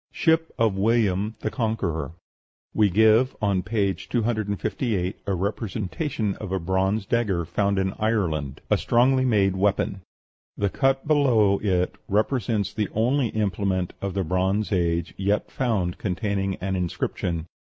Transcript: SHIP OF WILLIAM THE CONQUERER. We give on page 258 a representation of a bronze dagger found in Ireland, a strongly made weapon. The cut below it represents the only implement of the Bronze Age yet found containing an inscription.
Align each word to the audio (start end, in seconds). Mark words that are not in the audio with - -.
SHIP 0.11 0.51
OF 0.57 0.73
WILLIAM 0.79 1.35
THE 1.41 1.51
CONQUERER. 1.51 2.13
We 2.73 2.89
give 2.89 3.35
on 3.39 3.61
page 3.61 4.09
258 4.09 5.19
a 5.27 5.33
representation 5.35 6.33
of 6.37 6.51
a 6.51 6.57
bronze 6.59 7.05
dagger 7.05 7.45
found 7.45 7.77
in 7.77 7.93
Ireland, 7.99 8.61
a 8.71 8.79
strongly 8.79 9.25
made 9.25 9.55
weapon. 9.55 10.01
The 10.57 10.71
cut 10.71 11.07
below 11.07 11.59
it 11.59 11.93
represents 12.07 12.73
the 12.73 12.89
only 12.95 13.27
implement 13.27 13.93
of 14.01 14.15
the 14.15 14.23
Bronze 14.23 14.71
Age 14.71 15.13
yet 15.17 15.51
found 15.51 15.99
containing 15.99 16.55
an 16.55 16.75
inscription. 16.75 17.45